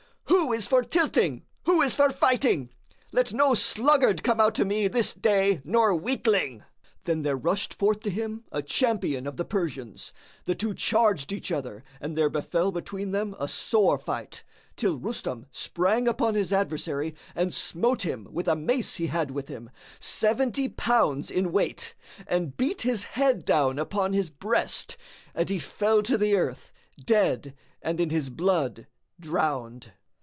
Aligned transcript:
Who 0.25 0.53
is 0.57 0.65
for 0.67 0.81
tilting, 0.83 1.45
who 1.65 1.81
is 1.81 1.95
for 1.95 2.09
fighting? 2.11 2.69
Let 3.13 3.31
no 3.33 3.53
sluggard 3.53 4.21
come 4.21 4.41
out 4.41 4.53
to 4.55 4.65
me 4.65 4.89
this 4.89 5.13
day 5.13 5.61
or 5.65 5.95
weakling!" 5.95 6.63
Then 7.05 7.21
there 7.21 7.37
rushed 7.37 7.73
forth 7.73 8.01
to 8.01 8.09
him 8.09 8.43
a 8.51 8.61
champion 8.61 9.27
of 9.27 9.37
the 9.37 9.45
Persians; 9.45 10.11
the 10.45 10.55
two 10.55 10.73
charged 10.73 11.31
each 11.31 11.53
other 11.53 11.83
and 12.01 12.17
there 12.17 12.29
befel 12.29 12.71
between 12.73 13.11
them 13.11 13.33
a 13.39 13.47
sore 13.47 13.97
fight, 13.97 14.43
till 14.75 14.97
Rustam 14.97 15.45
sprang 15.51 16.05
upon 16.05 16.35
his 16.35 16.51
adversary 16.51 17.15
and 17.33 17.53
smote 17.53 18.01
him 18.01 18.27
with 18.29 18.47
a 18.49 18.55
mace 18.55 18.95
he 18.95 19.07
had 19.07 19.31
with 19.31 19.47
him, 19.47 19.69
seventy 19.99 20.67
pounds 20.67 21.31
in 21.31 21.53
weight, 21.53 21.93
and 22.27 22.57
beat 22.57 22.81
his 22.81 23.03
head 23.03 23.45
down 23.45 23.79
upon 23.79 24.11
his 24.11 24.29
breast, 24.29 24.97
and 25.33 25.49
he 25.49 25.59
fell 25.59 26.03
to 26.03 26.17
the 26.17 26.35
earth, 26.35 26.73
dead 27.01 27.53
and 27.81 28.01
in 28.01 28.09
his 28.09 28.29
blood 28.29 28.87
drowned. 29.17 29.93